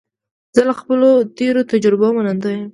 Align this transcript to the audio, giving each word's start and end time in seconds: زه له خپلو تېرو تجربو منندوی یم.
زه 0.55 0.61
له 0.69 0.73
خپلو 0.79 1.09
تېرو 1.37 1.61
تجربو 1.71 2.07
منندوی 2.15 2.53
یم. 2.59 2.63